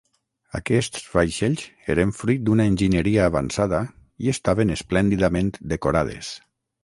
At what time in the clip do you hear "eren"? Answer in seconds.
1.95-2.13